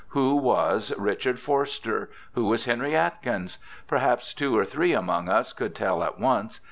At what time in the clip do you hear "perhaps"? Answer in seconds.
3.87-4.33